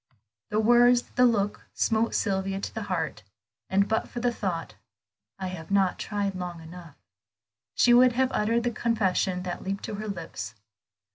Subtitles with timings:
[0.49, 3.21] The words, the look, smote Sylvia to the heart,
[3.69, 4.73] and but for the thought,
[5.37, 6.95] "I have not tried long enough,"
[7.75, 10.55] she would have uttered the confession that leaped to her lips.